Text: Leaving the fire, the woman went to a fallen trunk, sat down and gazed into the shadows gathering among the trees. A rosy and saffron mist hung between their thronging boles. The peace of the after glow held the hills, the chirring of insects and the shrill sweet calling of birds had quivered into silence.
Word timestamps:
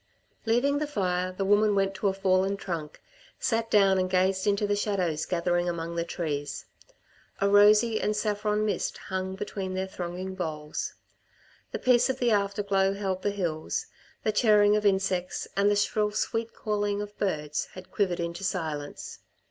Leaving 0.47 0.79
the 0.79 0.87
fire, 0.87 1.31
the 1.31 1.45
woman 1.45 1.75
went 1.75 1.93
to 1.93 2.07
a 2.07 2.13
fallen 2.13 2.57
trunk, 2.57 3.03
sat 3.37 3.69
down 3.69 3.99
and 3.99 4.09
gazed 4.09 4.47
into 4.47 4.65
the 4.65 4.75
shadows 4.75 5.27
gathering 5.27 5.69
among 5.69 5.95
the 5.95 6.03
trees. 6.03 6.65
A 7.39 7.47
rosy 7.47 8.01
and 8.01 8.15
saffron 8.15 8.65
mist 8.65 8.97
hung 8.97 9.35
between 9.35 9.75
their 9.75 9.85
thronging 9.85 10.33
boles. 10.33 10.95
The 11.71 11.77
peace 11.77 12.09
of 12.09 12.17
the 12.17 12.31
after 12.31 12.63
glow 12.63 12.95
held 12.95 13.21
the 13.21 13.29
hills, 13.29 13.85
the 14.23 14.31
chirring 14.31 14.75
of 14.75 14.87
insects 14.87 15.47
and 15.55 15.69
the 15.69 15.75
shrill 15.75 16.09
sweet 16.09 16.55
calling 16.55 16.99
of 16.99 17.15
birds 17.19 17.65
had 17.75 17.91
quivered 17.91 18.19
into 18.19 18.43
silence. 18.43 19.19